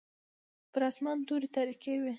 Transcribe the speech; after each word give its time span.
پر 0.71 0.81
اسمان 0.89 1.17
توري 1.27 1.47
تاریکې 1.55 1.93
وې. 2.01 2.09